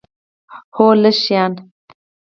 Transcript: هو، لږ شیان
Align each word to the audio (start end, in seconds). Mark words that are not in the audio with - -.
هو، 0.75 0.87
لږ 1.01 1.15
شیان 1.23 1.53